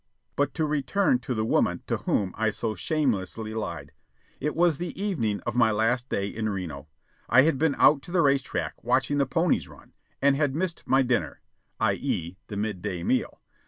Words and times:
But 0.35 0.55
to 0.55 0.65
return 0.65 1.19
to 1.19 1.35
the 1.35 1.45
woman 1.45 1.83
to 1.85 1.97
whom 1.97 2.33
I 2.35 2.49
so 2.49 2.73
shamelessly 2.73 3.53
lied. 3.53 3.91
It 4.39 4.55
was 4.55 4.81
in 4.81 4.87
the 4.87 4.99
evening 4.99 5.41
of 5.41 5.53
my 5.53 5.69
last 5.69 6.09
day 6.09 6.27
in 6.27 6.49
Reno. 6.49 6.87
I 7.29 7.43
had 7.43 7.59
been 7.59 7.75
out 7.77 8.01
to 8.01 8.11
the 8.11 8.23
race 8.23 8.41
track 8.41 8.83
watching 8.83 9.19
the 9.19 9.27
ponies 9.27 9.67
run, 9.67 9.93
and 10.19 10.35
had 10.35 10.55
missed 10.55 10.81
my 10.87 11.03
dinner 11.03 11.41
(i.e. 11.79 12.35
the 12.47 12.57
mid 12.57 12.81
day 12.81 13.03
meal). 13.03 13.41